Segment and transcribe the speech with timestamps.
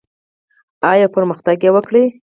[0.91, 2.03] آیا او پرمختګ وکړي؟